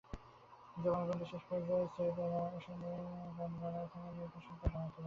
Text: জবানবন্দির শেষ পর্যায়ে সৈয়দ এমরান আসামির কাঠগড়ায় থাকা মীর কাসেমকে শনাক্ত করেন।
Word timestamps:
জবানবন্দির 0.75 1.29
শেষ 1.31 1.43
পর্যায়ে 1.49 1.85
সৈয়দ 1.93 2.17
এমরান 2.19 2.53
আসামির 2.55 2.99
কাঠগড়ায় 3.37 3.87
থাকা 3.93 4.09
মীর 4.15 4.29
কাসেমকে 4.33 4.67
শনাক্ত 4.67 4.73
করেন। 4.73 4.89